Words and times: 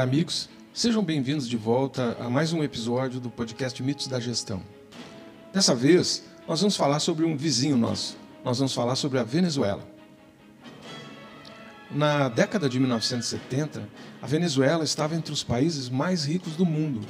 Amigos. 0.00 0.48
Sejam 0.72 1.04
bem-vindos 1.04 1.46
de 1.46 1.58
volta 1.58 2.16
a 2.18 2.30
mais 2.30 2.54
um 2.54 2.64
episódio 2.64 3.20
do 3.20 3.28
podcast 3.28 3.82
Mitos 3.82 4.06
da 4.06 4.18
Gestão. 4.18 4.62
Dessa 5.52 5.74
vez, 5.74 6.24
nós 6.48 6.60
vamos 6.60 6.74
falar 6.74 7.00
sobre 7.00 7.26
um 7.26 7.36
vizinho 7.36 7.76
nosso. 7.76 8.16
Nós 8.42 8.56
vamos 8.56 8.72
falar 8.72 8.96
sobre 8.96 9.18
a 9.18 9.22
Venezuela. 9.22 9.86
Na 11.90 12.30
década 12.30 12.66
de 12.66 12.80
1970, 12.80 13.86
a 14.22 14.26
Venezuela 14.26 14.84
estava 14.84 15.14
entre 15.14 15.34
os 15.34 15.44
países 15.44 15.90
mais 15.90 16.24
ricos 16.24 16.56
do 16.56 16.64
mundo 16.64 17.02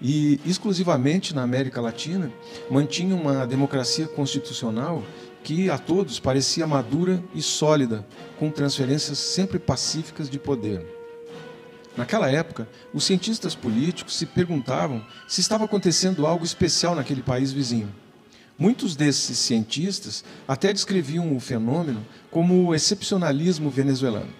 e, 0.00 0.40
exclusivamente 0.46 1.34
na 1.34 1.42
América 1.42 1.82
Latina, 1.82 2.32
mantinha 2.70 3.14
uma 3.14 3.46
democracia 3.46 4.08
constitucional 4.08 5.02
que 5.44 5.68
a 5.68 5.76
todos 5.76 6.18
parecia 6.18 6.66
madura 6.66 7.22
e 7.34 7.42
sólida, 7.42 8.06
com 8.38 8.50
transferências 8.50 9.18
sempre 9.18 9.58
pacíficas 9.58 10.30
de 10.30 10.38
poder. 10.38 11.01
Naquela 11.96 12.30
época, 12.30 12.68
os 12.92 13.04
cientistas 13.04 13.54
políticos 13.54 14.16
se 14.16 14.24
perguntavam 14.24 15.04
se 15.28 15.40
estava 15.40 15.64
acontecendo 15.64 16.26
algo 16.26 16.44
especial 16.44 16.94
naquele 16.94 17.22
país 17.22 17.52
vizinho. 17.52 17.92
Muitos 18.58 18.96
desses 18.96 19.38
cientistas 19.38 20.24
até 20.46 20.72
descreviam 20.72 21.36
o 21.36 21.40
fenômeno 21.40 22.06
como 22.30 22.64
o 22.64 22.74
excepcionalismo 22.74 23.68
venezuelano. 23.68 24.30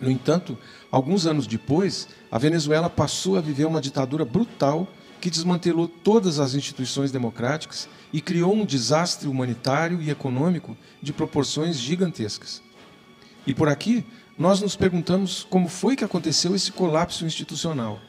No 0.00 0.10
entanto, 0.10 0.56
alguns 0.90 1.26
anos 1.26 1.46
depois, 1.46 2.08
a 2.30 2.38
Venezuela 2.38 2.88
passou 2.88 3.36
a 3.36 3.40
viver 3.40 3.66
uma 3.66 3.80
ditadura 3.80 4.24
brutal 4.24 4.88
que 5.20 5.30
desmantelou 5.30 5.86
todas 5.86 6.38
as 6.38 6.54
instituições 6.54 7.12
democráticas 7.12 7.88
e 8.12 8.20
criou 8.20 8.54
um 8.54 8.64
desastre 8.64 9.28
humanitário 9.28 10.00
e 10.00 10.10
econômico 10.10 10.76
de 11.02 11.12
proporções 11.12 11.78
gigantescas. 11.78 12.62
E 13.46 13.54
por 13.54 13.68
aqui, 13.68 14.04
nós 14.40 14.62
nos 14.62 14.74
perguntamos 14.74 15.46
como 15.50 15.68
foi 15.68 15.94
que 15.94 16.02
aconteceu 16.02 16.56
esse 16.56 16.72
colapso 16.72 17.26
institucional. 17.26 18.00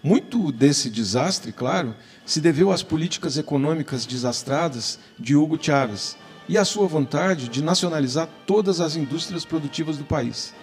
Muito 0.00 0.52
desse 0.52 0.88
desastre, 0.88 1.50
claro, 1.50 1.96
se 2.24 2.40
deveu 2.40 2.70
às 2.70 2.84
políticas 2.84 3.36
econômicas 3.36 4.06
desastradas 4.06 5.00
de 5.18 5.34
Hugo 5.34 5.58
Chávez 5.60 6.16
e 6.48 6.56
à 6.56 6.64
sua 6.64 6.86
vontade 6.86 7.48
de 7.48 7.60
nacionalizar 7.60 8.28
todas 8.46 8.80
as 8.80 8.94
indústrias 8.94 9.44
produtivas 9.44 9.98
do 9.98 10.04
país. 10.04 10.54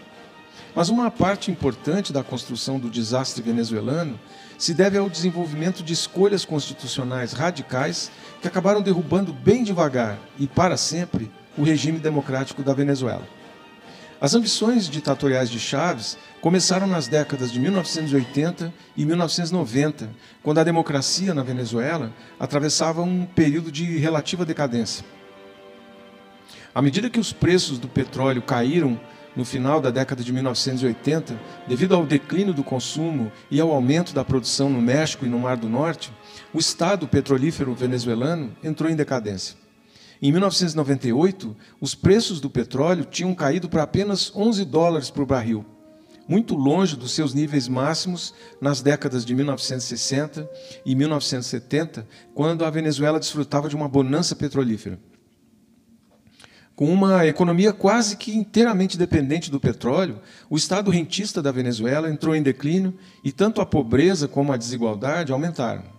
Mas 0.74 0.88
uma 0.88 1.12
parte 1.12 1.52
importante 1.52 2.14
da 2.14 2.24
construção 2.24 2.80
do 2.80 2.90
desastre 2.90 3.44
venezuelano 3.44 4.18
se 4.58 4.74
deve 4.74 4.98
ao 4.98 5.10
desenvolvimento 5.10 5.84
de 5.84 5.92
escolhas 5.92 6.46
constitucionais 6.46 7.34
radicais 7.34 8.10
que 8.42 8.48
acabaram 8.48 8.82
derrubando 8.82 9.34
bem 9.34 9.62
devagar 9.62 10.18
e 10.40 10.48
para 10.48 10.78
sempre 10.78 11.30
o 11.58 11.64
regime 11.64 12.00
democrático 12.00 12.64
da 12.64 12.74
Venezuela. 12.74 13.28
As 14.20 14.34
ambições 14.34 14.90
ditatoriais 14.90 15.50
de 15.50 15.60
Chávez 15.60 16.18
começaram 16.40 16.88
nas 16.88 17.08
décadas 17.08 17.52
de 17.52 17.60
1980 17.60 18.74
e 18.96 19.06
1990, 19.06 20.10
quando 20.42 20.60
a 20.60 20.64
democracia 20.64 21.34
na 21.34 21.44
Venezuela 21.44 22.14
atravessava 22.40 23.02
um 23.02 23.26
período 23.26 23.70
de 23.72 23.98
relativa 23.98 24.46
decadência. 24.46 25.06
À 26.74 26.82
medida 26.82 27.10
que 27.10 27.20
os 27.20 27.34
preços 27.34 27.78
do 27.78 27.90
petróleo 27.90 28.42
caíram 28.42 29.00
no 29.36 29.44
final 29.44 29.82
da 29.82 29.92
década 29.92 30.24
de 30.24 30.32
1980, 30.32 31.38
devido 31.68 31.94
ao 31.94 32.06
declínio 32.06 32.54
do 32.54 32.64
consumo 32.64 33.30
e 33.52 33.60
ao 33.60 33.72
aumento 33.72 34.14
da 34.14 34.24
produção 34.24 34.70
no 34.70 34.82
México 34.82 35.26
e 35.26 35.30
no 35.30 35.40
Mar 35.40 35.58
do 35.58 35.68
Norte, 35.68 36.12
o 36.54 36.60
Estado 36.60 37.06
petrolífero 37.06 37.76
venezuelano 37.76 38.56
entrou 38.64 38.90
em 38.90 38.96
decadência. 38.96 39.65
Em 40.22 40.32
1998, 40.32 41.56
os 41.80 41.94
preços 41.94 42.40
do 42.40 42.50
petróleo 42.50 43.06
tinham 43.06 43.36
caído 43.36 43.68
para 43.68 43.84
apenas 43.84 44.32
11 44.36 44.64
dólares 44.66 45.10
por 45.10 45.26
barril, 45.26 45.66
muito 46.28 46.56
longe 46.56 46.96
dos 46.96 47.12
seus 47.12 47.34
níveis 47.34 47.68
máximos 47.68 48.34
nas 48.60 48.82
décadas 48.82 49.26
de 49.26 49.36
1960 49.36 50.50
e 50.86 50.96
1970, 50.96 52.08
quando 52.34 52.66
a 52.66 52.70
Venezuela 52.70 53.20
desfrutava 53.20 53.70
de 53.70 53.76
uma 53.76 53.88
bonança 53.88 54.36
petrolífera. 54.36 55.00
Com 56.76 56.92
uma 56.92 57.26
economia 57.26 57.72
quase 57.72 58.18
que 58.18 58.36
inteiramente 58.36 58.98
dependente 58.98 59.50
do 59.50 59.62
petróleo, 59.62 60.20
o 60.50 60.58
estado 60.58 60.92
rentista 60.92 61.42
da 61.42 61.52
Venezuela 61.52 62.10
entrou 62.10 62.36
em 62.36 62.44
declínio 62.44 62.94
e 63.24 63.32
tanto 63.32 63.62
a 63.62 63.66
pobreza 63.66 64.28
como 64.28 64.52
a 64.52 64.58
desigualdade 64.58 65.32
aumentaram. 65.32 65.95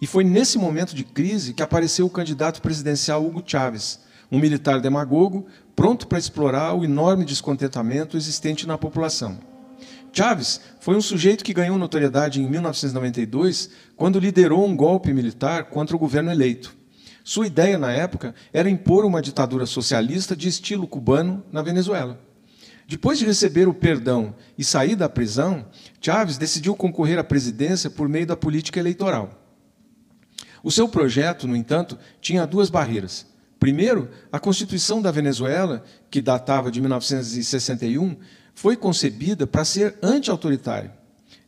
E 0.00 0.06
foi 0.06 0.24
nesse 0.24 0.58
momento 0.58 0.94
de 0.94 1.04
crise 1.04 1.54
que 1.54 1.62
apareceu 1.62 2.06
o 2.06 2.10
candidato 2.10 2.60
presidencial 2.60 3.24
Hugo 3.24 3.42
Chávez, 3.44 4.00
um 4.30 4.38
militar 4.38 4.80
demagogo 4.80 5.46
pronto 5.76 6.06
para 6.06 6.18
explorar 6.18 6.74
o 6.74 6.84
enorme 6.84 7.24
descontentamento 7.24 8.16
existente 8.16 8.66
na 8.66 8.78
população. 8.78 9.38
Chávez 10.12 10.60
foi 10.80 10.94
um 10.94 11.00
sujeito 11.00 11.42
que 11.42 11.54
ganhou 11.54 11.78
notoriedade 11.78 12.40
em 12.40 12.48
1992 12.48 13.70
quando 13.96 14.18
liderou 14.18 14.66
um 14.66 14.76
golpe 14.76 15.12
militar 15.12 15.64
contra 15.64 15.96
o 15.96 15.98
governo 15.98 16.30
eleito. 16.30 16.74
Sua 17.24 17.46
ideia 17.46 17.78
na 17.78 17.92
época 17.92 18.34
era 18.52 18.68
impor 18.68 19.04
uma 19.04 19.22
ditadura 19.22 19.64
socialista 19.64 20.36
de 20.36 20.48
estilo 20.48 20.86
cubano 20.86 21.42
na 21.50 21.62
Venezuela. 21.62 22.20
Depois 22.86 23.18
de 23.18 23.24
receber 23.24 23.68
o 23.68 23.74
perdão 23.74 24.34
e 24.58 24.64
sair 24.64 24.96
da 24.96 25.08
prisão, 25.08 25.64
Chávez 26.00 26.36
decidiu 26.36 26.74
concorrer 26.74 27.18
à 27.18 27.24
presidência 27.24 27.88
por 27.88 28.08
meio 28.08 28.26
da 28.26 28.36
política 28.36 28.80
eleitoral. 28.80 29.41
O 30.62 30.70
seu 30.70 30.88
projeto, 30.88 31.48
no 31.48 31.56
entanto, 31.56 31.98
tinha 32.20 32.46
duas 32.46 32.70
barreiras. 32.70 33.26
Primeiro, 33.58 34.08
a 34.30 34.38
Constituição 34.38 35.00
da 35.00 35.10
Venezuela, 35.10 35.84
que 36.10 36.20
datava 36.20 36.70
de 36.70 36.80
1961, 36.80 38.16
foi 38.54 38.76
concebida 38.76 39.46
para 39.46 39.64
ser 39.64 39.96
anti-autoritária. 40.02 40.92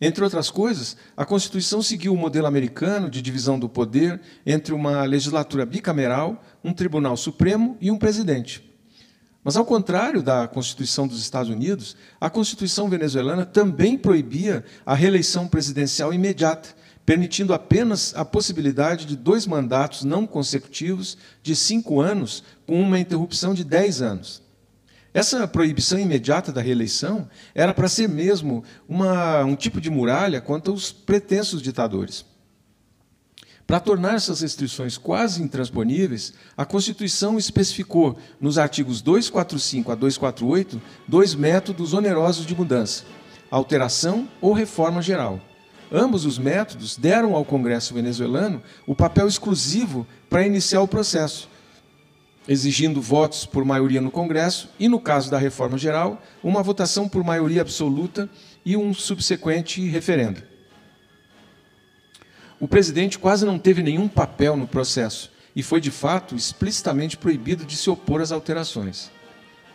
Entre 0.01 0.23
outras 0.23 0.51
coisas, 0.51 0.97
a 1.17 1.25
Constituição 1.25 1.81
seguiu 1.81 2.13
o 2.13 2.17
modelo 2.17 2.47
americano 2.47 3.09
de 3.09 3.23
divisão 3.23 3.59
do 3.59 3.69
poder 3.69 4.21
entre 4.45 4.75
uma 4.75 5.05
legislatura 5.05 5.65
bicameral, 5.65 6.43
um 6.63 6.73
tribunal 6.73 7.17
supremo 7.17 7.77
e 7.81 7.91
um 7.91 7.99
presidente. 7.99 8.63
Mas, 9.43 9.57
ao 9.57 9.65
contrário 9.65 10.23
da 10.23 10.49
Constituição 10.49 11.07
dos 11.07 11.21
Estados 11.21 11.51
Unidos, 11.51 11.97
a 12.21 12.31
Constituição 12.31 12.89
venezuelana 12.89 13.45
também 13.45 13.97
proibia 13.97 14.65
a 14.87 14.95
reeleição 14.95 15.47
presidencial 15.47 16.15
imediata, 16.15 16.75
permitindo 17.05 17.53
apenas 17.53 18.15
a 18.17 18.25
possibilidade 18.25 19.05
de 19.05 19.17
dois 19.17 19.47
mandatos 19.47 20.05
não 20.05 20.27
consecutivos 20.27 21.19
de 21.43 21.55
cinco 21.55 22.01
anos, 22.01 22.43
com 22.67 22.81
uma 22.81 22.99
interrupção 22.99 23.53
de 23.53 23.65
dez 23.65 24.01
anos. 24.01 24.43
Essa 25.13 25.47
proibição 25.47 25.99
imediata 25.99 26.51
da 26.51 26.61
reeleição 26.61 27.29
era 27.55 27.73
para 27.73 27.89
ser 27.89 28.09
mesmo 28.09 28.65
uma, 28.89 29.45
um 29.45 29.55
tipo 29.55 29.81
de 29.81 29.89
muralha 29.89 30.41
contra 30.41 30.73
os 30.73 30.93
pretensos 30.93 31.63
ditadores. 31.63 32.25
Para 33.67 33.81
tornar 33.81 34.17
essas 34.17 34.41
restrições 34.41 34.99
quase 34.99 35.43
intransponíveis, 35.43 36.35
a 36.57 36.67
Constituição 36.67 37.39
especificou, 37.39 38.19
nos 38.41 38.59
artigos 38.59 39.01
245 39.01 39.93
a 39.93 39.95
248, 39.95 40.83
dois 41.09 41.35
métodos 41.35 41.95
onerosos 41.95 42.45
de 42.45 42.55
mudança: 42.55 43.05
alteração 43.51 44.29
ou 44.41 44.53
reforma 44.53 45.01
geral. 45.01 45.41
Ambos 45.97 46.27
os 46.27 46.41
métodos 46.41 46.97
deram 46.97 47.37
ao 47.37 47.45
Congresso 47.45 47.95
venezuelano 47.95 48.61
o 48.85 48.97
papel 48.97 49.29
exclusivo 49.29 50.05
para 50.29 50.45
iniciar 50.45 50.81
o 50.81 50.89
processo, 50.89 51.49
exigindo 52.49 53.01
votos 53.01 53.47
por 53.47 53.65
maioria 53.65 54.01
no 54.01 54.11
Congresso 54.11 54.69
e, 54.77 54.89
no 54.89 54.99
caso 54.99 55.31
da 55.31 55.39
reforma 55.39 55.79
geral, 55.79 56.21
uma 56.43 56.65
votação 56.65 57.09
por 57.09 57.23
maioria 57.23 57.61
absoluta 57.61 58.29
e 58.65 58.77
um 58.77 58.93
subsequente 58.93 59.87
referendo. 59.87 60.43
O 62.59 62.67
presidente 62.67 63.17
quase 63.17 63.47
não 63.47 63.57
teve 63.57 63.81
nenhum 63.81 64.09
papel 64.09 64.57
no 64.57 64.67
processo 64.67 65.31
e 65.55 65.63
foi, 65.63 65.81
de 65.81 65.93
fato, 65.93 66.35
explicitamente 66.35 67.17
proibido 67.17 67.65
de 67.65 67.77
se 67.77 67.89
opor 67.89 68.21
às 68.21 68.33
alterações. 68.33 69.13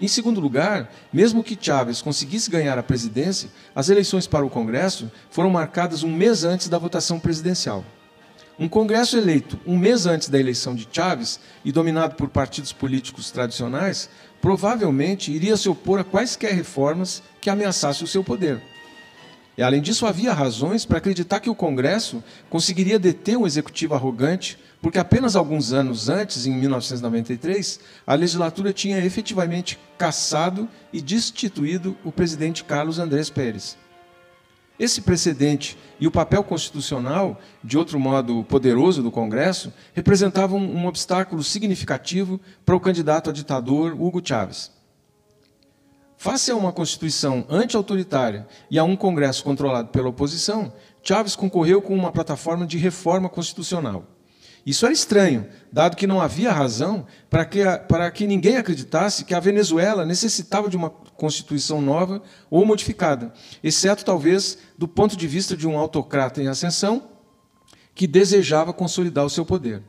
Em 0.01 0.07
segundo 0.07 0.40
lugar, 0.40 0.90
mesmo 1.12 1.44
que 1.44 1.57
Chávez 1.60 2.01
conseguisse 2.01 2.50
ganhar 2.50 2.78
a 2.78 2.84
presidência, 2.84 3.50
as 3.75 3.90
eleições 3.90 4.25
para 4.25 4.46
o 4.46 4.50
Congresso 4.50 5.12
foram 5.30 5.50
marcadas 5.50 6.04
um 6.04 6.13
mês 6.13 6.46
antes 6.46 6.69
da 6.69 6.78
votação 6.78 7.19
presidencial. 7.19 7.84
Um 8.57 8.69
Congresso 8.69 9.18
eleito 9.18 9.60
um 9.66 9.78
mês 9.78 10.06
antes 10.06 10.30
da 10.30 10.40
eleição 10.40 10.74
de 10.74 10.88
Chávez 10.92 11.40
e 11.66 11.72
dominado 11.72 12.16
por 12.16 12.30
partidos 12.30 12.72
políticos 12.72 13.31
tradicionais, 13.31 14.10
provavelmente 14.42 15.31
iria 15.31 15.57
se 15.57 15.68
opor 15.68 16.00
a 16.00 16.04
quaisquer 16.04 16.54
reformas 16.54 17.22
que 17.42 17.50
ameaçassem 17.50 18.04
o 18.06 18.07
seu 18.07 18.24
poder. 18.24 18.62
E, 19.57 19.62
além 19.62 19.81
disso, 19.81 20.06
havia 20.06 20.31
razões 20.31 20.86
para 20.86 21.00
acreditar 21.00 21.42
que 21.42 21.50
o 21.50 21.56
Congresso 21.56 22.24
conseguiria 22.50 22.98
deter 22.98 23.38
um 23.38 23.45
executivo 23.45 23.94
arrogante, 23.94 24.57
porque 24.81 24.98
apenas 24.98 25.36
alguns 25.36 25.74
anos 25.74 26.08
antes, 26.10 26.46
em 26.46 26.54
1993, 26.54 27.80
a 28.08 28.14
legislatura 28.14 28.72
tinha 28.72 29.04
efetivamente 29.04 29.78
cassado 29.98 30.70
e 30.94 31.02
destituído 31.02 31.98
o 32.04 32.12
presidente 32.12 32.64
Carlos 32.64 32.98
Andrés 32.98 33.30
Pérez. 33.30 33.78
Esse 34.80 35.02
precedente 35.02 35.78
e 36.00 36.08
o 36.08 36.12
papel 36.12 36.42
constitucional, 36.42 37.38
de 37.62 37.78
outro 37.78 38.00
modo 38.00 38.46
poderoso, 38.46 39.04
do 39.04 39.12
Congresso, 39.12 39.74
representavam 39.94 40.58
um 40.58 40.88
obstáculo 40.88 41.44
significativo 41.44 42.40
para 42.66 42.76
o 42.76 42.80
candidato 42.80 43.30
a 43.30 43.34
ditador 43.34 43.92
Hugo 43.92 44.22
Chávez. 44.24 44.72
Face 46.16 46.50
a 46.50 46.56
uma 46.56 46.72
Constituição 46.72 47.46
anti-autoritária 47.50 48.48
e 48.72 48.80
a 48.80 48.84
um 48.86 48.96
Congresso 48.96 49.44
controlado 49.44 49.90
pela 49.90 50.08
oposição, 50.08 50.72
Chávez 51.04 51.36
concorreu 51.36 51.81
com 51.81 51.94
uma 51.94 52.12
plataforma 52.12 52.66
de 52.66 52.78
reforma 52.78 53.28
constitucional. 53.28 54.06
Isso 54.69 54.86
era 54.86 54.94
estranho, 54.94 55.48
dado 55.71 55.98
que 55.98 56.06
não 56.06 56.21
havia 56.21 56.51
razão 56.51 57.07
para 57.27 57.44
que, 57.44 57.63
para 57.88 58.12
que 58.12 58.27
ninguém 58.27 58.56
acreditasse 58.56 59.25
que 59.25 59.33
a 59.33 59.39
Venezuela 59.39 60.06
necessitava 60.06 60.69
de 60.69 60.77
uma 60.77 60.92
Constituição 60.92 61.81
nova 61.81 62.21
ou 62.51 62.63
modificada, 62.63 63.33
exceto 63.63 64.06
talvez 64.06 64.60
do 64.77 64.88
ponto 64.88 65.18
de 65.18 65.27
vista 65.27 65.57
de 65.57 65.68
um 65.68 65.75
autocrata 65.75 66.39
em 66.39 66.48
ascensão 66.48 67.10
que 67.95 68.06
desejava 68.06 68.71
consolidar 68.71 69.25
o 69.25 69.30
seu 69.30 69.44
poder. 69.44 69.81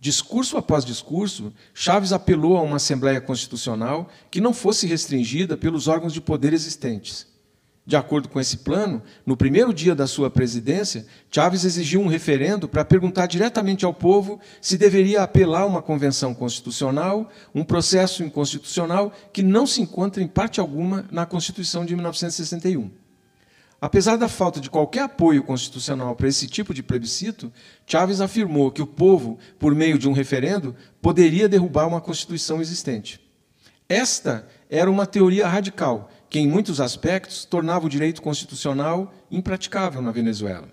Discurso 0.00 0.56
após 0.56 0.84
discurso, 0.84 1.52
Chaves 1.72 2.12
apelou 2.12 2.56
a 2.56 2.62
uma 2.62 2.78
Assembleia 2.78 3.20
Constitucional 3.20 4.08
que 4.32 4.40
não 4.40 4.52
fosse 4.52 4.88
restringida 4.88 5.56
pelos 5.56 5.86
órgãos 5.86 6.12
de 6.12 6.20
poder 6.20 6.52
existentes. 6.52 7.29
De 7.86 7.96
acordo 7.96 8.28
com 8.28 8.38
esse 8.38 8.58
plano, 8.58 9.02
no 9.24 9.36
primeiro 9.36 9.72
dia 9.72 9.94
da 9.94 10.06
sua 10.06 10.30
presidência, 10.30 11.06
Chaves 11.30 11.64
exigiu 11.64 12.00
um 12.00 12.06
referendo 12.06 12.68
para 12.68 12.84
perguntar 12.84 13.26
diretamente 13.26 13.84
ao 13.84 13.92
povo 13.92 14.38
se 14.60 14.76
deveria 14.76 15.22
apelar 15.22 15.62
a 15.62 15.66
uma 15.66 15.82
convenção 15.82 16.34
constitucional, 16.34 17.30
um 17.54 17.64
processo 17.64 18.22
inconstitucional 18.22 19.12
que 19.32 19.42
não 19.42 19.66
se 19.66 19.80
encontra 19.80 20.22
em 20.22 20.28
parte 20.28 20.60
alguma 20.60 21.06
na 21.10 21.24
Constituição 21.26 21.84
de 21.84 21.94
1961. 21.96 22.90
Apesar 23.80 24.16
da 24.16 24.28
falta 24.28 24.60
de 24.60 24.68
qualquer 24.68 25.04
apoio 25.04 25.42
constitucional 25.42 26.14
para 26.14 26.28
esse 26.28 26.46
tipo 26.46 26.74
de 26.74 26.82
plebiscito, 26.82 27.50
Chávez 27.86 28.20
afirmou 28.20 28.70
que 28.70 28.82
o 28.82 28.86
povo, 28.86 29.38
por 29.58 29.74
meio 29.74 29.98
de 29.98 30.06
um 30.06 30.12
referendo, 30.12 30.76
poderia 31.00 31.48
derrubar 31.48 31.88
uma 31.88 32.00
constituição 32.00 32.60
existente. 32.60 33.18
Esta 33.88 34.46
era 34.68 34.90
uma 34.90 35.06
teoria 35.06 35.48
radical, 35.48 36.10
que 36.30 36.38
em 36.38 36.48
muitos 36.48 36.80
aspectos 36.80 37.44
tornava 37.44 37.84
o 37.84 37.90
direito 37.90 38.22
constitucional 38.22 39.12
impraticável 39.30 40.00
na 40.00 40.10
Venezuela. 40.10 40.68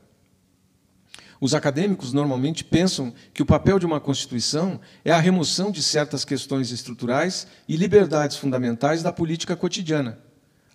Os 1.41 1.53
acadêmicos 1.53 2.13
normalmente 2.13 2.63
pensam 2.63 3.13
que 3.33 3.43
o 3.43 3.45
papel 3.45 3.77
de 3.77 3.85
uma 3.85 3.99
Constituição 3.99 4.79
é 5.03 5.11
a 5.11 5.19
remoção 5.19 5.69
de 5.69 5.83
certas 5.83 6.23
questões 6.23 6.71
estruturais 6.71 7.47
e 7.67 7.75
liberdades 7.75 8.37
fundamentais 8.37 9.03
da 9.03 9.11
política 9.11 9.55
cotidiana 9.55 10.25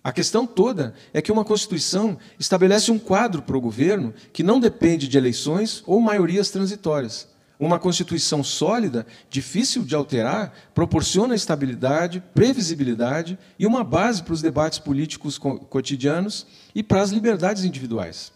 a 0.03 0.11
questão 0.11 0.45
toda 0.45 0.93
é 1.13 1.21
que 1.21 1.31
uma 1.31 1.45
Constituição 1.45 2.17
estabelece 2.37 2.91
um 2.91 2.99
quadro 2.99 3.41
para 3.41 3.55
o 3.55 3.61
governo 3.61 4.13
que 4.33 4.43
não 4.43 4.59
depende 4.59 5.07
de 5.07 5.17
eleições 5.17 5.81
ou 5.87 6.01
maiorias 6.01 6.49
transitórias. 6.49 7.29
Uma 7.59 7.79
Constituição 7.79 8.43
sólida, 8.43 9.05
difícil 9.29 9.83
de 9.83 9.95
alterar, 9.95 10.53
proporciona 10.73 11.35
estabilidade, 11.35 12.21
previsibilidade 12.33 13.37
e 13.59 13.65
uma 13.65 13.83
base 13.83 14.23
para 14.23 14.33
os 14.33 14.41
debates 14.41 14.79
políticos 14.79 15.37
cotidianos 15.37 16.47
e 16.73 16.81
para 16.81 17.01
as 17.01 17.11
liberdades 17.11 17.63
individuais. 17.63 18.31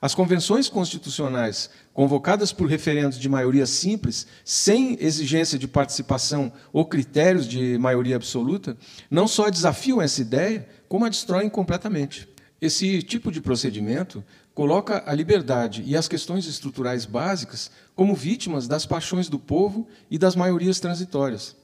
As 0.00 0.14
convenções 0.14 0.68
constitucionais, 0.68 1.70
convocadas 1.94 2.52
por 2.52 2.68
referendos 2.68 3.18
de 3.18 3.26
maioria 3.28 3.64
simples, 3.64 4.26
sem 4.44 4.98
exigência 5.00 5.58
de 5.58 5.66
participação 5.66 6.52
ou 6.72 6.84
critérios 6.84 7.48
de 7.48 7.78
maioria 7.78 8.16
absoluta, 8.16 8.76
não 9.10 9.26
só 9.26 9.48
desafiam 9.48 10.02
essa 10.02 10.20
ideia, 10.20 10.68
como 10.88 11.06
a 11.06 11.08
destroem 11.08 11.48
completamente. 11.48 12.28
Esse 12.60 13.02
tipo 13.02 13.32
de 13.32 13.40
procedimento 13.40 14.22
coloca 14.54 15.02
a 15.06 15.14
liberdade 15.14 15.82
e 15.86 15.96
as 15.96 16.06
questões 16.06 16.46
estruturais 16.46 17.04
básicas 17.04 17.70
como 17.94 18.14
vítimas 18.14 18.66
das 18.66 18.86
paixões 18.86 19.28
do 19.28 19.38
povo 19.38 19.86
e 20.10 20.18
das 20.18 20.34
maiorias 20.34 20.80
transitórias. 20.80 21.56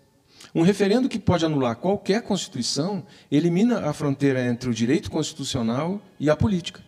Um 0.55 0.63
referendo 0.63 1.09
que 1.09 1.19
pode 1.19 1.45
anular 1.45 1.77
qualquer 1.77 2.23
Constituição 2.23 3.05
elimina 3.31 3.89
a 3.89 3.93
fronteira 3.93 4.45
entre 4.45 4.71
o 4.71 4.75
direito 4.75 5.11
constitucional 5.11 6.01
e 6.19 6.31
a 6.31 6.37
política. 6.37 6.81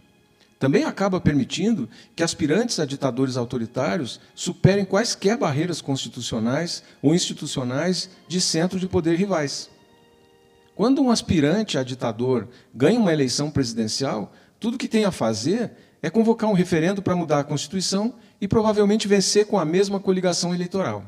Também 0.59 0.85
acaba 0.85 1.21
permitindo 1.21 1.89
que 2.15 2.23
aspirantes 2.23 2.79
a 2.79 2.87
ditadores 2.87 3.37
autoritários 3.37 4.21
superem 4.35 4.85
quaisquer 4.85 5.37
barreiras 5.37 5.81
constitucionais 5.81 6.85
ou 7.03 7.15
institucionais 7.15 8.11
de 8.29 8.41
centro 8.41 8.79
de 8.79 8.87
poder 8.87 9.17
rivais. 9.17 9.69
Quando 10.75 11.03
um 11.03 11.11
aspirante 11.11 11.77
a 11.77 11.83
ditador 11.83 12.49
ganha 12.73 12.99
uma 12.99 13.13
eleição 13.13 13.51
presidencial, 13.51 14.33
tudo 14.59 14.79
que 14.79 14.89
tem 14.89 15.05
a 15.05 15.11
fazer 15.11 15.73
é 16.01 16.09
convocar 16.09 16.49
um 16.49 16.55
referendo 16.55 17.03
para 17.03 17.17
mudar 17.17 17.41
a 17.41 17.45
Constituição 17.45 18.15
e 18.43 18.49
provavelmente 18.49 19.07
vencer 19.07 19.47
com 19.47 19.57
a 19.57 19.65
mesma 19.65 20.01
coligação 20.01 20.53
eleitoral. 20.53 21.05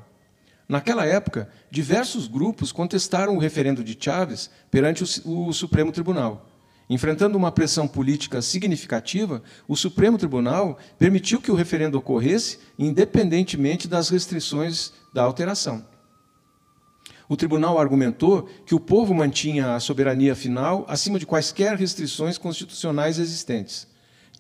Naquela 0.69 1.05
época, 1.05 1.51
diversos 1.69 2.29
grupos 2.29 2.71
contestaram 2.71 3.35
o 3.35 3.41
referendo 3.41 3.83
de 3.83 3.99
Chávez 3.99 4.49
perante 4.71 5.03
o, 5.25 5.53
Supremo 5.53 5.91
Tribunal. 5.91 6.49
Enfrentando 6.89 7.37
uma 7.37 7.51
pressão 7.51 7.89
política 7.89 8.41
significativa, 8.41 9.43
o 9.67 9.75
Supremo 9.75 10.17
Tribunal 10.17 10.79
permitiu 10.97 11.41
que 11.41 11.51
o 11.51 11.57
referendo 11.57 11.99
ocorresse 11.99 12.61
independentemente 12.79 13.89
das 13.89 14.11
restrições 14.11 14.93
da 15.13 15.25
alteração. 15.25 15.85
O 17.29 17.37
tribunal 17.37 17.81
argumentou 17.81 18.49
que 18.65 18.77
o 18.77 18.81
povo 18.81 19.13
mantinha 19.13 19.75
a 19.75 19.81
soberania 19.81 20.37
final 20.37 20.85
acima 20.87 21.19
de 21.19 21.27
quaisquer 21.27 21.77
restrições 21.77 22.39
constitucionais 22.39 23.19
existentes. 23.19 23.93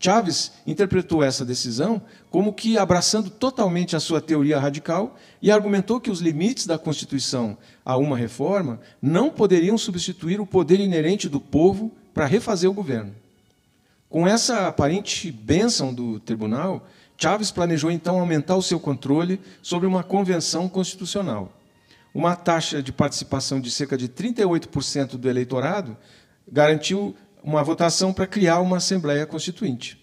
Chaves 0.04 0.52
interpretou 0.66 1.24
essa 1.24 1.46
decisão 1.46 2.02
como 2.30 2.52
que 2.52 2.76
abraçando 2.76 3.30
totalmente 3.30 3.96
a 3.96 4.00
sua 4.00 4.20
teoria 4.20 4.58
radical 4.58 5.16
e 5.40 5.50
argumentou 5.50 5.98
que 5.98 6.10
os 6.10 6.20
limites 6.20 6.66
da 6.66 6.76
Constituição 6.76 7.56
a 7.82 7.96
uma 7.96 8.14
reforma 8.14 8.80
não 9.00 9.30
poderiam 9.30 9.78
substituir 9.78 10.42
o 10.42 10.46
poder 10.46 10.78
inerente 10.78 11.26
do 11.26 11.40
povo 11.40 11.90
para 12.12 12.26
refazer 12.26 12.68
o 12.68 12.74
governo. 12.74 13.14
Com 14.10 14.28
essa 14.28 14.68
aparente 14.68 15.32
bênção 15.32 15.94
do 15.94 16.20
tribunal, 16.20 16.86
Chaves 17.16 17.50
planejou 17.50 17.90
então 17.90 18.20
aumentar 18.20 18.56
o 18.56 18.62
seu 18.62 18.78
controle 18.78 19.40
sobre 19.62 19.86
uma 19.86 20.02
convenção 20.02 20.68
constitucional. 20.68 21.50
Uma 22.12 22.36
taxa 22.36 22.82
de 22.82 22.92
participação 22.92 23.58
de 23.58 23.70
cerca 23.70 23.96
de 23.96 24.06
38% 24.10 25.16
do 25.16 25.30
eleitorado 25.30 25.96
garantiu 26.46 27.16
uma 27.44 27.62
votação 27.62 28.10
para 28.10 28.26
criar 28.26 28.60
uma 28.60 28.78
Assembleia 28.78 29.26
Constituinte. 29.26 30.02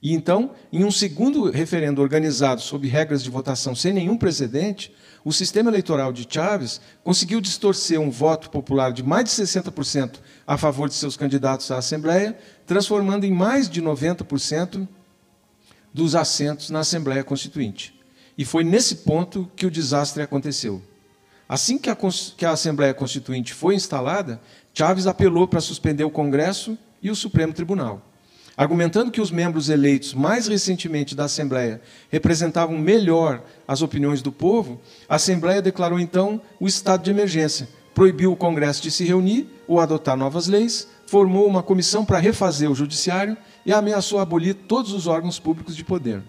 E 0.00 0.14
então, 0.14 0.52
em 0.72 0.84
um 0.84 0.90
segundo 0.90 1.50
referendo 1.50 2.00
organizado 2.00 2.60
sob 2.60 2.86
regras 2.88 3.22
de 3.22 3.28
votação 3.28 3.74
sem 3.74 3.92
nenhum 3.92 4.16
precedente, 4.16 4.94
o 5.22 5.32
sistema 5.32 5.68
eleitoral 5.68 6.12
de 6.12 6.26
Chávez 6.26 6.80
conseguiu 7.04 7.40
distorcer 7.40 8.00
um 8.00 8.08
voto 8.08 8.48
popular 8.48 8.92
de 8.92 9.02
mais 9.02 9.24
de 9.24 9.30
60% 9.30 10.20
a 10.46 10.56
favor 10.56 10.88
de 10.88 10.94
seus 10.94 11.16
candidatos 11.16 11.70
à 11.70 11.76
Assembleia, 11.76 12.38
transformando 12.64 13.24
em 13.24 13.32
mais 13.32 13.68
de 13.68 13.82
90% 13.82 14.88
dos 15.92 16.14
assentos 16.14 16.70
na 16.70 16.80
Assembleia 16.80 17.24
Constituinte. 17.24 18.00
E 18.38 18.44
foi 18.44 18.64
nesse 18.64 18.96
ponto 18.96 19.50
que 19.54 19.66
o 19.66 19.70
desastre 19.70 20.22
aconteceu. 20.22 20.80
Assim 21.50 21.76
que 21.76 21.90
a, 21.90 21.96
que 22.36 22.46
a 22.46 22.52
Assembleia 22.52 22.94
Constituinte 22.94 23.52
foi 23.52 23.74
instalada, 23.74 24.40
Chávez 24.72 25.06
apelou 25.06 25.48
para 25.48 25.60
suspender 25.60 26.04
o 26.04 26.10
Congresso 26.10 26.78
e 27.02 27.10
o 27.10 27.16
Supremo 27.16 27.52
Tribunal. 27.52 28.02
Argumentando 28.56 29.10
que 29.10 29.20
os 29.20 29.30
membros 29.30 29.68
eleitos 29.68 30.12
mais 30.12 30.46
recentemente 30.46 31.14
da 31.14 31.24
Assembleia 31.24 31.80
representavam 32.10 32.76
melhor 32.76 33.42
as 33.66 33.80
opiniões 33.80 34.20
do 34.20 34.30
povo, 34.30 34.80
a 35.08 35.16
Assembleia 35.16 35.62
declarou 35.62 35.98
então 35.98 36.40
o 36.58 36.66
estado 36.66 37.02
de 37.02 37.10
emergência, 37.10 37.68
proibiu 37.94 38.32
o 38.32 38.36
Congresso 38.36 38.82
de 38.82 38.90
se 38.90 39.04
reunir 39.04 39.48
ou 39.66 39.80
adotar 39.80 40.16
novas 40.16 40.46
leis, 40.46 40.86
formou 41.06 41.46
uma 41.46 41.62
comissão 41.62 42.04
para 42.04 42.18
refazer 42.18 42.70
o 42.70 42.74
Judiciário 42.74 43.36
e 43.64 43.72
ameaçou 43.72 44.18
abolir 44.18 44.54
todos 44.54 44.92
os 44.92 45.06
órgãos 45.06 45.38
públicos 45.38 45.74
de 45.74 45.84
poder. 45.84 46.22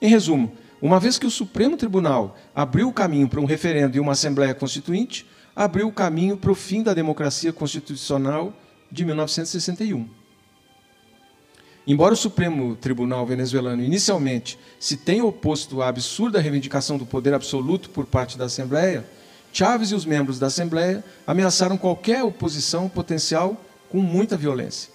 Em 0.00 0.08
resumo, 0.08 0.52
uma 0.80 0.98
vez 0.98 1.18
que 1.18 1.26
o 1.26 1.30
Supremo 1.30 1.76
Tribunal 1.76 2.36
abriu 2.54 2.88
o 2.88 2.92
caminho 2.92 3.28
para 3.28 3.40
um 3.40 3.44
referendo 3.44 3.96
e 3.96 4.00
uma 4.00 4.12
Assembleia 4.12 4.54
Constituinte, 4.54 5.26
abriu 5.58 5.88
o 5.88 5.92
caminho 5.92 6.36
para 6.36 6.52
o 6.52 6.54
fim 6.54 6.84
da 6.84 6.94
democracia 6.94 7.52
constitucional 7.52 8.52
de 8.92 9.04
1961. 9.04 10.08
Embora 11.84 12.14
o 12.14 12.16
Supremo 12.16 12.76
Tribunal 12.76 13.26
venezuelano 13.26 13.82
inicialmente 13.82 14.56
se 14.78 14.96
tenha 14.96 15.24
oposto 15.24 15.82
à 15.82 15.88
absurda 15.88 16.40
reivindicação 16.40 16.96
do 16.96 17.04
poder 17.04 17.34
absoluto 17.34 17.90
por 17.90 18.06
parte 18.06 18.38
da 18.38 18.44
Assembleia, 18.44 19.04
Chávez 19.52 19.90
e 19.90 19.96
os 19.96 20.04
membros 20.04 20.38
da 20.38 20.46
Assembleia 20.46 21.02
ameaçaram 21.26 21.76
qualquer 21.76 22.22
oposição 22.22 22.88
potencial 22.88 23.60
com 23.88 23.98
muita 23.98 24.36
violência. 24.36 24.92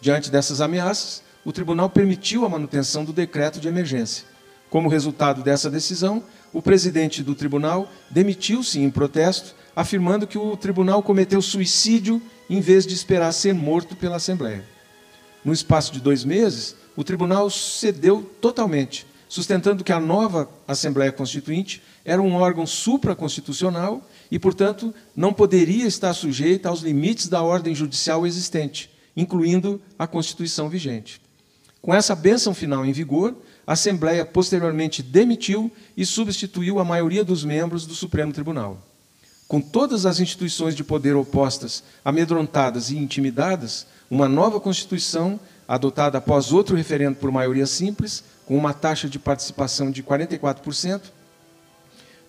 Diante 0.00 0.30
dessas 0.30 0.62
ameaças, 0.62 1.22
o 1.44 1.52
tribunal 1.52 1.90
permitiu 1.90 2.46
a 2.46 2.48
manutenção 2.48 3.04
do 3.04 3.12
decreto 3.12 3.60
de 3.60 3.68
emergência. 3.68 4.24
Como 4.70 4.88
resultado 4.88 5.42
dessa 5.42 5.68
decisão, 5.68 6.22
o 6.50 6.62
presidente 6.62 7.22
do 7.22 7.34
tribunal 7.34 7.90
demitiu-se 8.10 8.80
em 8.80 8.88
protesto, 8.90 9.54
afirmando 9.78 10.26
que 10.26 10.36
o 10.36 10.56
tribunal 10.56 11.04
cometeu 11.04 11.40
suicídio 11.40 12.20
em 12.50 12.60
vez 12.60 12.84
de 12.84 12.94
esperar 12.94 13.30
ser 13.30 13.54
morto 13.54 13.94
pela 13.94 14.16
Assembleia. 14.16 14.64
No 15.44 15.52
espaço 15.52 15.92
de 15.92 16.00
dois 16.00 16.24
meses, 16.24 16.74
o 16.96 17.04
tribunal 17.04 17.48
cedeu 17.48 18.28
totalmente, 18.40 19.06
sustentando 19.28 19.84
que 19.84 19.92
a 19.92 20.00
nova 20.00 20.50
Assembleia 20.66 21.12
Constituinte 21.12 21.80
era 22.04 22.20
um 22.20 22.34
órgão 22.34 22.66
supraconstitucional 22.66 24.04
e, 24.32 24.36
portanto, 24.36 24.92
não 25.14 25.32
poderia 25.32 25.86
estar 25.86 26.12
sujeita 26.12 26.68
aos 26.68 26.80
limites 26.80 27.28
da 27.28 27.40
ordem 27.40 27.72
judicial 27.72 28.26
existente, 28.26 28.90
incluindo 29.16 29.80
a 29.96 30.08
Constituição 30.08 30.68
vigente. 30.68 31.20
Com 31.80 31.94
essa 31.94 32.16
bênção 32.16 32.52
final 32.52 32.84
em 32.84 32.90
vigor, 32.90 33.32
a 33.64 33.74
Assembleia 33.74 34.24
posteriormente 34.26 35.04
demitiu 35.04 35.70
e 35.96 36.04
substituiu 36.04 36.80
a 36.80 36.84
maioria 36.84 37.22
dos 37.22 37.44
membros 37.44 37.86
do 37.86 37.94
Supremo 37.94 38.32
Tribunal. 38.32 38.82
Com 39.48 39.62
todas 39.62 40.04
as 40.04 40.20
instituições 40.20 40.76
de 40.76 40.84
poder 40.84 41.16
opostas, 41.16 41.82
amedrontadas 42.04 42.90
e 42.90 42.98
intimidadas, 42.98 43.86
uma 44.10 44.28
nova 44.28 44.60
Constituição, 44.60 45.40
adotada 45.66 46.18
após 46.18 46.52
outro 46.52 46.76
referendo 46.76 47.16
por 47.16 47.32
maioria 47.32 47.66
simples, 47.66 48.22
com 48.44 48.58
uma 48.58 48.74
taxa 48.74 49.08
de 49.08 49.18
participação 49.18 49.90
de 49.90 50.02
44%, 50.02 51.00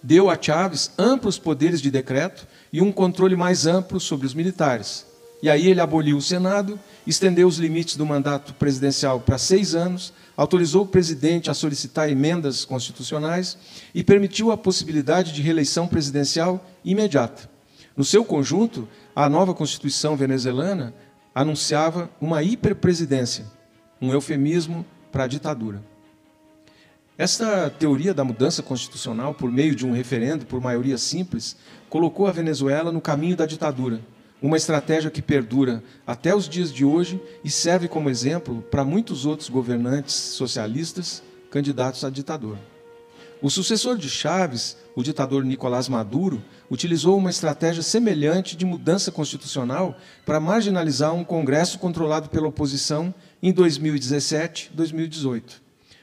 deu 0.02 0.30
a 0.30 0.38
Chaves 0.42 0.92
amplos 0.98 1.38
poderes 1.38 1.82
de 1.82 1.92
decreto 1.92 2.48
e 2.72 2.82
um 2.82 2.90
controle 2.90 3.36
mais 3.36 3.68
amplo 3.68 4.00
sobre 4.00 4.26
os 4.26 4.34
militares. 4.34 5.06
E 5.42 5.50
aí 5.50 5.68
ele 5.68 5.80
aboliu 5.80 6.18
o 6.18 6.22
Senado, 6.22 6.78
estendeu 7.08 7.48
os 7.48 7.58
limites 7.58 7.96
do 7.96 8.06
mandato 8.06 8.54
presidencial 8.56 9.22
para 9.22 9.38
seis 9.38 9.74
anos, 9.74 10.14
autorizou 10.36 10.84
o 10.84 10.88
presidente 10.88 11.50
a 11.50 11.54
solicitar 11.54 12.10
emendas 12.10 12.66
constitucionais 12.66 13.58
e 13.96 14.04
permitiu 14.04 14.52
a 14.52 14.58
possibilidade 14.58 15.32
de 15.32 15.42
reeleição 15.42 15.88
presidencial 15.88 16.66
imediata. 16.84 17.50
No 17.96 18.04
seu 18.04 18.24
conjunto, 18.24 18.88
a 19.16 19.30
nova 19.30 19.54
Constituição 19.54 20.16
venezuelana 20.16 20.94
anunciava 21.34 22.10
uma 22.20 22.44
hiperpresidência, 22.44 23.46
um 24.02 24.12
eufemismo 24.12 24.86
para 25.12 25.24
a 25.24 25.28
ditadura. 25.28 25.82
Esta 27.18 27.70
teoria 27.70 28.14
da 28.14 28.24
mudança 28.24 28.64
constitucional 28.64 29.34
por 29.34 29.52
meio 29.52 29.76
de 29.76 29.86
um 29.86 29.92
referendo 29.92 30.46
por 30.46 30.62
maioria 30.62 30.98
simples 30.98 31.58
colocou 31.90 32.28
a 32.28 32.32
Venezuela 32.32 32.94
no 32.94 33.02
caminho 33.02 33.36
da 33.36 33.46
ditadura, 33.46 34.00
uma 34.42 34.58
estratégia 34.58 35.12
que 35.12 35.22
perdura 35.22 35.84
até 36.08 36.34
os 36.34 36.48
dias 36.48 36.72
de 36.72 36.86
hoje 36.86 37.22
e 37.44 37.50
serve 37.50 37.88
como 37.88 38.10
exemplo 38.10 38.62
para 38.72 38.86
muitos 38.86 39.26
outros 39.26 39.50
governantes 39.50 40.16
socialistas 40.16 41.22
candidatos 41.52 42.04
a 42.04 42.10
ditador. 42.10 42.58
O 43.42 43.50
sucessor 43.50 43.98
de 43.98 44.10
Chávez, 44.10 44.76
o 44.96 45.02
ditador 45.02 45.46
Nicolás 45.46 45.88
Maduro, 45.88 46.44
utilizou 46.70 47.18
uma 47.18 47.30
estratégia 47.30 47.82
semelhante 47.82 48.56
de 48.56 48.66
mudança 48.66 49.12
constitucional 49.12 49.98
para 50.26 50.42
marginalizar 50.42 51.14
um 51.14 51.24
Congresso 51.24 51.80
controlado 51.80 52.30
pela 52.30 52.50
oposição 52.50 53.14
em 53.42 53.54
2017 53.54 54.72
2018. 54.74 55.62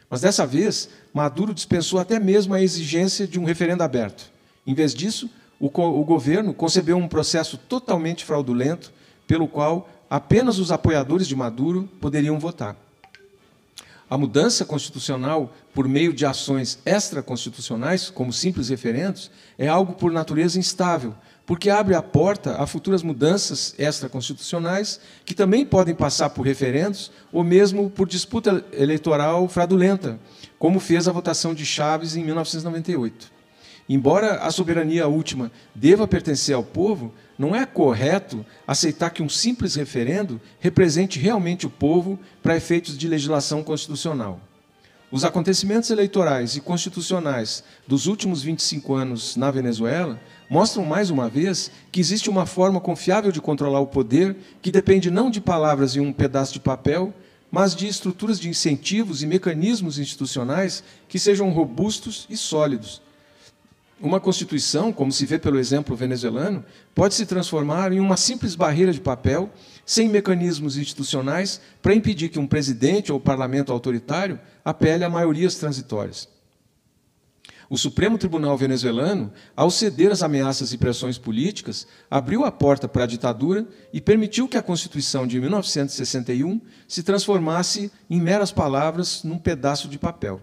Mas 0.09 0.23
dessa 0.23 0.47
vez, 0.47 0.89
Maduro 1.13 1.53
dispensou 1.53 1.99
até 1.99 2.19
mesmo 2.19 2.55
a 2.55 2.63
exigência 2.63 3.27
de 3.27 3.39
um 3.39 3.45
referendo 3.45 3.83
aberto. 3.83 4.31
Em 4.67 4.73
vez 4.73 4.95
disso, 4.95 5.29
o, 5.59 5.67
o 5.67 6.05
governo 6.05 6.53
concebeu 6.53 6.97
um 6.97 7.09
processo 7.09 7.57
totalmente 7.57 8.25
fraudulento, 8.25 8.93
pelo 9.27 9.49
qual 9.49 9.89
apenas 10.09 10.59
os 10.59 10.71
apoiadores 10.71 11.27
de 11.27 11.35
Maduro 11.35 11.89
poderiam 12.01 12.39
votar. 12.39 12.77
A 14.09 14.17
mudança 14.17 14.65
constitucional 14.65 15.53
por 15.75 15.89
meio 15.89 16.13
de 16.13 16.25
ações 16.25 16.79
extraconstitucionais, 16.87 18.09
como 18.09 18.33
simples 18.33 18.69
referendos, 18.69 19.33
é 19.59 19.67
algo 19.67 19.95
por 19.95 20.13
natureza 20.13 20.61
instável, 20.61 21.13
porque 21.45 21.71
abre 21.71 21.95
a 21.95 22.03
porta 22.03 22.57
a 22.63 22.67
futuras 22.69 23.03
mudanças 23.03 23.75
extraconstitucionais 23.77 25.01
que 25.25 25.35
também 25.35 25.67
podem 25.67 25.95
passar 25.95 26.31
por 26.31 26.47
referendos 26.47 27.11
ou 27.33 27.43
mesmo 27.43 27.91
por 27.91 28.07
disputa 28.07 28.65
eleitoral 28.73 29.49
fraudulenta, 29.49 30.21
como 30.57 30.79
fez 30.79 31.09
a 31.09 31.13
votação 31.13 31.53
de 31.53 31.67
Chaves 31.67 32.15
em 32.15 32.25
1998. 32.25 33.36
Embora 33.89 34.41
a 34.41 34.51
soberania 34.51 35.07
última 35.07 35.51
deva 35.75 36.09
pertencer 36.09 36.55
ao 36.55 36.65
povo, 36.65 37.15
não 37.39 37.55
é 37.55 37.65
correto 37.65 38.45
aceitar 38.67 39.11
que 39.11 39.23
um 39.23 39.29
simples 39.29 39.77
referendo 39.77 40.41
represente 40.59 41.21
realmente 41.21 41.67
o 41.67 41.71
povo 41.71 42.19
para 42.43 42.57
efeitos 42.57 42.99
de 42.99 43.07
legislação 43.07 43.63
constitucional. 43.63 44.41
Os 45.09 45.25
acontecimentos 45.25 45.91
eleitorais 45.91 46.57
e 46.57 46.61
constitucionais 46.61 47.63
dos 47.87 48.09
últimos 48.09 48.43
25 48.43 48.93
anos 48.95 49.37
na 49.37 49.53
Venezuela 49.53 50.21
mostram 50.51 50.85
mais 50.85 51.11
uma 51.11 51.29
vez 51.29 51.71
que 51.93 52.01
existe 52.01 52.29
uma 52.29 52.45
forma 52.45 52.81
confiável 52.81 53.31
de 53.31 53.41
controlar 53.41 53.79
o 53.79 53.87
poder 53.87 54.37
que 54.61 54.73
depende 54.73 55.09
não 55.09 55.31
de 55.31 55.41
palavras 55.41 55.95
em 55.95 56.01
um 56.01 56.13
pedaço 56.13 56.53
de 56.53 56.59
papel, 56.59 57.15
mas 57.53 57.77
de 57.77 57.87
estruturas 57.87 58.41
de 58.41 58.49
incentivos 58.49 59.23
e 59.23 59.29
mecanismos 59.29 60.01
institucionais 60.01 60.83
que 61.09 61.21
sejam 61.21 61.51
robustos 61.51 62.27
e 62.29 62.37
sólidos. 62.37 63.01
Uma 63.99 64.21
constituição, 64.21 64.93
como 64.93 65.11
se 65.11 65.25
vê 65.25 65.39
pelo 65.39 65.59
exemplo 65.59 65.97
venezuelano, 65.97 66.63
pode 66.95 67.15
se 67.15 67.25
transformar 67.25 67.93
em 67.93 68.01
uma 68.01 68.17
simples 68.17 68.55
barreira 68.55 68.93
de 68.93 69.01
papel, 69.01 69.51
sem 69.87 70.07
mecanismos 70.07 70.77
institucionais 70.77 71.61
para 71.81 71.95
impedir 71.95 72.29
que 72.29 72.39
um 72.39 72.47
presidente 72.47 73.11
ou 73.11 73.19
parlamento 73.19 73.73
autoritário 73.73 74.39
apele 74.63 75.03
a 75.03 75.09
maiorias 75.09 75.55
transitórias. 75.55 76.29
O 77.71 77.79
Supremo 77.79 78.19
Tribunal 78.19 78.57
venezuelano, 78.57 79.33
ao 79.57 79.71
ceder 79.71 80.13
às 80.13 80.23
ameaças 80.23 80.73
e 80.73 80.79
pressões 80.79 81.17
políticas, 81.17 81.87
abriu 82.11 82.45
a 82.45 82.53
porta 82.53 82.87
para 82.87 83.05
a 83.05 83.09
ditadura 83.09 83.67
e 83.93 84.01
permitiu 84.01 84.47
que 84.47 84.59
a 84.59 84.63
Constituição 84.63 85.27
de 85.27 85.41
1961 85.41 86.61
se 86.87 87.03
transformasse 87.03 87.91
em 88.11 88.21
meras 88.21 88.53
palavras 88.53 89.25
num 89.25 89.39
pedaço 89.39 89.89
de 89.89 89.99
papel. 89.99 90.41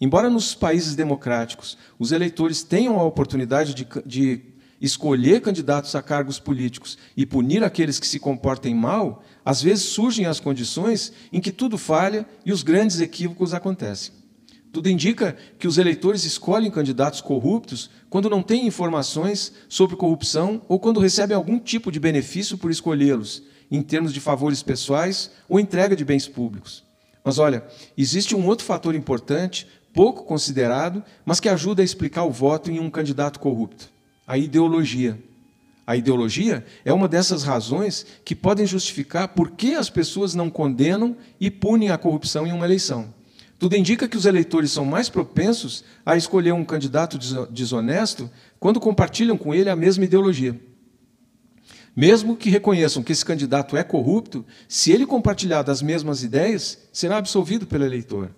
Embora 0.00 0.28
nos 0.28 0.54
países 0.54 0.94
democráticos 0.94 1.78
os 1.98 2.12
eleitores 2.12 2.62
tenham 2.62 2.98
a 2.98 3.04
oportunidade 3.04 3.74
de, 3.74 3.86
de 4.04 4.42
escolher 4.80 5.40
candidatos 5.40 5.94
a 5.94 6.02
cargos 6.02 6.38
políticos 6.38 6.98
e 7.16 7.24
punir 7.24 7.64
aqueles 7.64 7.98
que 7.98 8.06
se 8.06 8.18
comportem 8.18 8.74
mal, 8.74 9.22
às 9.44 9.62
vezes 9.62 9.84
surgem 9.84 10.26
as 10.26 10.40
condições 10.40 11.12
em 11.32 11.40
que 11.40 11.52
tudo 11.52 11.78
falha 11.78 12.26
e 12.44 12.52
os 12.52 12.62
grandes 12.62 13.00
equívocos 13.00 13.54
acontecem. 13.54 14.12
Tudo 14.72 14.90
indica 14.90 15.34
que 15.58 15.66
os 15.66 15.78
eleitores 15.78 16.24
escolhem 16.24 16.70
candidatos 16.70 17.22
corruptos 17.22 17.88
quando 18.10 18.28
não 18.28 18.42
têm 18.42 18.66
informações 18.66 19.52
sobre 19.70 19.96
corrupção 19.96 20.60
ou 20.68 20.78
quando 20.78 21.00
recebem 21.00 21.34
algum 21.34 21.58
tipo 21.58 21.90
de 21.90 21.98
benefício 21.98 22.58
por 22.58 22.70
escolhê-los, 22.70 23.42
em 23.70 23.80
termos 23.80 24.12
de 24.12 24.20
favores 24.20 24.62
pessoais 24.62 25.30
ou 25.48 25.58
entrega 25.58 25.96
de 25.96 26.04
bens 26.04 26.28
públicos. 26.28 26.84
Mas 27.24 27.38
olha, 27.38 27.64
existe 27.96 28.36
um 28.36 28.46
outro 28.46 28.66
fator 28.66 28.94
importante, 28.94 29.66
pouco 29.96 30.24
considerado, 30.24 31.02
mas 31.24 31.40
que 31.40 31.48
ajuda 31.48 31.80
a 31.80 31.84
explicar 31.84 32.24
o 32.24 32.30
voto 32.30 32.70
em 32.70 32.78
um 32.78 32.90
candidato 32.90 33.40
corrupto: 33.40 33.88
a 34.26 34.36
ideologia. 34.36 35.18
A 35.86 35.96
ideologia 35.96 36.66
é 36.84 36.92
uma 36.92 37.08
dessas 37.08 37.44
razões 37.44 38.04
que 38.24 38.34
podem 38.34 38.66
justificar 38.66 39.28
por 39.28 39.52
que 39.52 39.74
as 39.74 39.88
pessoas 39.88 40.34
não 40.34 40.50
condenam 40.50 41.16
e 41.40 41.50
punem 41.50 41.90
a 41.90 41.96
corrupção 41.96 42.46
em 42.46 42.52
uma 42.52 42.66
eleição. 42.66 43.14
Tudo 43.58 43.76
indica 43.76 44.06
que 44.06 44.16
os 44.16 44.26
eleitores 44.26 44.70
são 44.70 44.84
mais 44.84 45.08
propensos 45.08 45.82
a 46.04 46.14
escolher 46.16 46.52
um 46.52 46.64
candidato 46.64 47.16
desonesto 47.50 48.28
quando 48.60 48.80
compartilham 48.80 49.38
com 49.38 49.54
ele 49.54 49.70
a 49.70 49.76
mesma 49.76 50.04
ideologia. 50.04 50.60
Mesmo 51.94 52.36
que 52.36 52.50
reconheçam 52.50 53.02
que 53.02 53.12
esse 53.12 53.24
candidato 53.24 53.76
é 53.76 53.82
corrupto, 53.82 54.44
se 54.68 54.92
ele 54.92 55.06
compartilhar 55.06 55.62
das 55.62 55.80
mesmas 55.80 56.22
ideias, 56.22 56.78
será 56.92 57.16
absolvido 57.16 57.66
pelo 57.66 57.84
eleitor. 57.84 58.30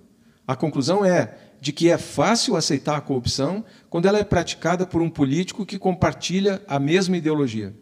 A 0.46 0.54
conclusão 0.54 1.04
é 1.04 1.34
de 1.60 1.72
que 1.72 1.90
é 1.90 1.98
fácil 1.98 2.56
aceitar 2.56 2.96
a 2.96 3.00
corrupção 3.00 3.64
quando 3.90 4.06
ela 4.06 4.18
é 4.18 4.24
praticada 4.24 4.86
por 4.86 5.02
um 5.02 5.10
político 5.10 5.66
que 5.66 5.78
compartilha 5.78 6.62
a 6.66 6.78
mesma 6.78 7.16
ideologia. 7.16 7.74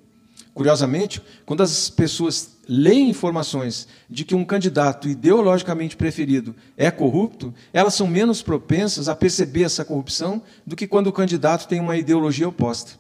Curiosamente, 0.54 1.20
quando 1.44 1.62
as 1.62 1.90
pessoas 1.90 2.56
leem 2.66 3.10
informações 3.10 3.86
de 4.08 4.24
que 4.24 4.34
um 4.34 4.44
candidato 4.44 5.06
ideologicamente 5.06 5.96
preferido 5.96 6.56
é 6.76 6.90
corrupto, 6.90 7.52
elas 7.72 7.92
são 7.92 8.06
menos 8.06 8.40
propensas 8.40 9.08
a 9.08 9.14
perceber 9.14 9.64
essa 9.64 9.84
corrupção 9.84 10.42
do 10.66 10.74
que 10.74 10.86
quando 10.86 11.08
o 11.08 11.12
candidato 11.12 11.68
tem 11.68 11.78
uma 11.78 11.96
ideologia 11.96 12.48
oposta. 12.48 12.92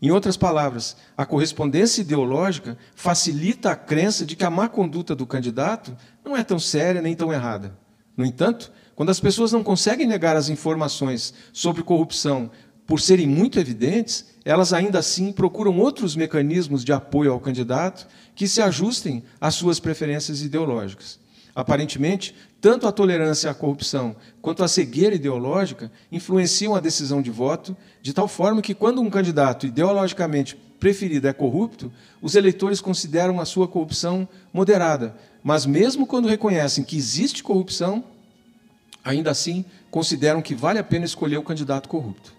Em 0.00 0.10
outras 0.10 0.36
palavras, 0.36 0.96
a 1.16 1.26
correspondência 1.26 2.00
ideológica 2.00 2.78
facilita 2.94 3.72
a 3.72 3.76
crença 3.76 4.24
de 4.24 4.34
que 4.34 4.44
a 4.44 4.50
má 4.50 4.68
conduta 4.68 5.14
do 5.14 5.26
candidato 5.26 5.96
não 6.24 6.36
é 6.36 6.42
tão 6.42 6.58
séria 6.58 7.02
nem 7.02 7.14
tão 7.14 7.32
errada. 7.32 7.76
No 8.16 8.24
entanto, 8.24 8.72
quando 9.00 9.08
as 9.08 9.18
pessoas 9.18 9.50
não 9.50 9.64
conseguem 9.64 10.06
negar 10.06 10.36
as 10.36 10.50
informações 10.50 11.32
sobre 11.54 11.82
corrupção 11.82 12.50
por 12.86 13.00
serem 13.00 13.26
muito 13.26 13.58
evidentes, 13.58 14.26
elas 14.44 14.74
ainda 14.74 14.98
assim 14.98 15.32
procuram 15.32 15.78
outros 15.78 16.14
mecanismos 16.14 16.84
de 16.84 16.92
apoio 16.92 17.32
ao 17.32 17.40
candidato 17.40 18.06
que 18.34 18.46
se 18.46 18.60
ajustem 18.60 19.22
às 19.40 19.54
suas 19.54 19.80
preferências 19.80 20.42
ideológicas. 20.42 21.18
Aparentemente, 21.54 22.34
tanto 22.60 22.86
a 22.86 22.92
tolerância 22.92 23.50
à 23.50 23.54
corrupção 23.54 24.14
quanto 24.42 24.62
a 24.62 24.68
cegueira 24.68 25.14
ideológica 25.14 25.90
influenciam 26.12 26.74
a 26.74 26.78
decisão 26.80 27.22
de 27.22 27.30
voto, 27.30 27.74
de 28.02 28.12
tal 28.12 28.28
forma 28.28 28.60
que, 28.60 28.74
quando 28.74 29.00
um 29.00 29.08
candidato 29.08 29.66
ideologicamente 29.66 30.56
preferido 30.78 31.26
é 31.26 31.32
corrupto, 31.32 31.90
os 32.20 32.34
eleitores 32.34 32.82
consideram 32.82 33.40
a 33.40 33.46
sua 33.46 33.66
corrupção 33.66 34.28
moderada. 34.52 35.16
Mas, 35.42 35.64
mesmo 35.64 36.06
quando 36.06 36.28
reconhecem 36.28 36.84
que 36.84 36.98
existe 36.98 37.42
corrupção, 37.42 38.04
ainda 39.04 39.30
assim 39.30 39.64
consideram 39.90 40.42
que 40.42 40.54
vale 40.54 40.78
a 40.78 40.84
pena 40.84 41.04
escolher 41.04 41.36
o 41.38 41.42
candidato 41.42 41.88
corrupto. 41.88 42.32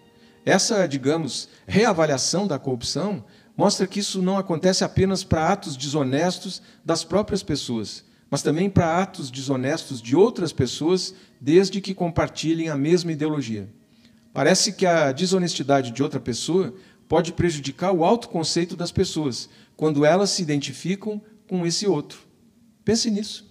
Essa, 0.46 0.88
digamos, 0.88 1.50
reavaliação 1.68 2.48
da 2.48 2.58
corrupção 2.58 3.24
mostra 3.56 3.86
que 3.86 4.00
isso 4.00 4.22
não 4.22 4.38
acontece 4.38 4.84
apenas 4.84 5.24
para 5.24 5.52
atos 5.52 5.78
desonestos 5.78 6.62
das 6.84 7.04
próprias 7.04 7.44
pessoas, 7.44 8.04
mas 8.30 8.42
também 8.42 8.70
para 8.70 9.02
atos 9.02 9.30
desonestos 9.30 10.02
de 10.02 10.16
outras 10.16 10.52
pessoas, 10.52 11.14
desde 11.40 11.82
que 11.82 11.94
compartilhem 11.94 12.70
a 12.70 12.78
mesma 12.78 13.12
ideologia. 13.12 13.70
Parece 14.34 14.74
que 14.74 14.86
a 14.86 15.12
desonestidade 15.12 15.92
de 15.92 16.02
outra 16.02 16.20
pessoa 16.20 16.74
pode 17.08 17.34
prejudicar 17.34 17.92
o 17.92 18.06
autoconceito 18.06 18.76
das 18.76 18.92
pessoas, 18.92 19.50
quando 19.76 20.06
elas 20.06 20.30
se 20.30 20.42
identificam 20.42 21.22
com 21.48 21.66
esse 21.66 21.86
outro. 21.86 22.20
Pense 22.86 23.12
nisso. 23.12 23.51